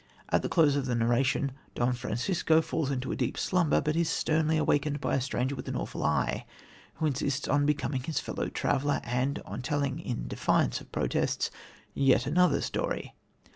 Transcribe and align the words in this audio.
At 0.29 0.41
the 0.41 0.49
close 0.49 0.75
of 0.75 0.87
the 0.87 0.95
narration 0.95 1.51
Don 1.75 1.93
Francisco 1.93 2.63
falls 2.63 2.89
into 2.89 3.11
a 3.11 3.15
deep 3.15 3.37
slumber, 3.37 3.79
but 3.81 3.95
is 3.95 4.09
sternly 4.09 4.57
awakened 4.57 4.99
by 4.99 5.13
a 5.13 5.21
stranger 5.21 5.53
with 5.53 5.67
an 5.67 5.75
awful 5.75 6.03
eye, 6.03 6.47
who 6.95 7.05
insists 7.05 7.47
on 7.47 7.67
becoming 7.67 8.01
his 8.01 8.19
fellow 8.19 8.49
traveller, 8.49 9.01
and 9.03 9.37
on 9.45 9.61
telling, 9.61 9.99
in 9.99 10.27
defiance 10.27 10.81
of 10.81 10.91
protests, 10.91 11.51
yet 11.93 12.25
another 12.25 12.61
story. 12.61 13.13